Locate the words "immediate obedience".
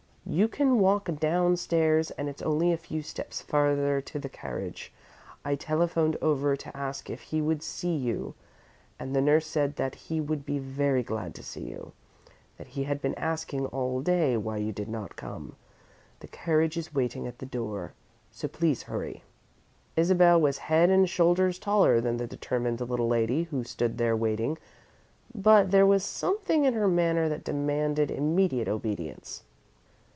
28.09-29.43